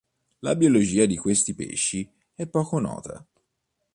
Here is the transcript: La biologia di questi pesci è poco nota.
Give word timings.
La 0.41 0.55
biologia 0.55 1.05
di 1.05 1.15
questi 1.15 1.53
pesci 1.53 2.11
è 2.33 2.47
poco 2.47 2.79
nota. 2.79 3.23